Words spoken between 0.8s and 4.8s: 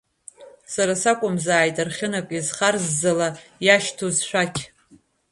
сакәымзааит архьынак изхарззала иашьҭоу зшәақь.